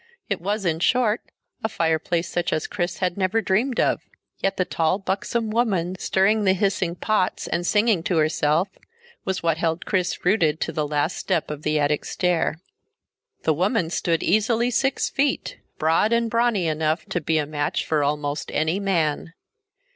It 0.29 0.41
was, 0.41 0.65
in 0.65 0.79
short, 0.79 1.21
a 1.63 1.69
fireplace 1.69 2.27
such 2.27 2.51
as 2.51 2.65
Chris 2.65 2.97
had 2.97 3.17
never 3.19 3.39
dreamed 3.39 3.79
of. 3.79 4.01
Yet 4.39 4.57
the 4.57 4.65
tall 4.65 4.97
buxom 4.97 5.51
woman 5.51 5.95
stirring 5.99 6.43
the 6.43 6.55
hissing 6.55 6.95
pots 6.95 7.45
and 7.45 7.67
singing 7.67 8.01
to 8.05 8.17
herself 8.17 8.67
was 9.25 9.43
what 9.43 9.57
held 9.59 9.85
Chris 9.85 10.25
rooted 10.25 10.59
to 10.61 10.71
the 10.71 10.87
last 10.87 11.17
step 11.17 11.51
of 11.51 11.61
the 11.61 11.79
attic 11.79 12.03
stair. 12.05 12.59
The 13.43 13.53
woman 13.53 13.91
stood 13.91 14.23
easily 14.23 14.71
six 14.71 15.07
feet, 15.07 15.59
broad 15.77 16.11
and 16.11 16.31
brawny 16.31 16.65
enough 16.65 17.05
to 17.09 17.21
be 17.21 17.37
a 17.37 17.45
match 17.45 17.85
for 17.85 18.03
almost 18.03 18.49
any 18.51 18.79
man. 18.79 19.33